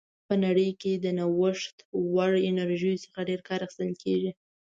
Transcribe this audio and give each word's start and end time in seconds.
په 0.27 0.33
ټوله 0.35 0.41
نړۍ 0.45 0.69
کې 0.81 0.91
د 1.03 1.05
نوښت 1.19 1.75
وړ 2.13 2.31
انرژیو 2.49 3.01
څخه 3.03 3.19
ډېر 3.29 3.41
کار 3.47 3.59
اخیستل 3.63 3.91
کیږي. 4.03 4.31